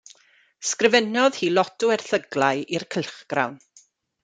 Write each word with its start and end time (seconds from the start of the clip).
Sgrifennodd 0.69 1.37
hi 1.41 1.51
lot 1.59 1.87
o 1.87 1.91
erthyglau 1.97 2.65
i'r 2.79 2.89
cylchgrawn. 2.97 3.63